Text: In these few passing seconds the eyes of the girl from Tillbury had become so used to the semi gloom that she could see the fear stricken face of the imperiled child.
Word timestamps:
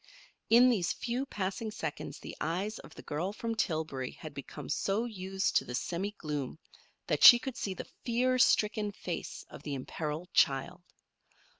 In 0.49 0.69
these 0.71 0.93
few 0.93 1.27
passing 1.27 1.69
seconds 1.69 2.17
the 2.17 2.35
eyes 2.41 2.79
of 2.79 2.95
the 2.95 3.03
girl 3.03 3.31
from 3.31 3.53
Tillbury 3.53 4.09
had 4.13 4.33
become 4.33 4.67
so 4.67 5.05
used 5.05 5.55
to 5.57 5.63
the 5.63 5.75
semi 5.75 6.09
gloom 6.17 6.57
that 7.05 7.23
she 7.23 7.37
could 7.37 7.55
see 7.55 7.75
the 7.75 7.85
fear 8.03 8.39
stricken 8.39 8.91
face 8.91 9.45
of 9.47 9.61
the 9.61 9.75
imperiled 9.75 10.33
child. 10.33 10.81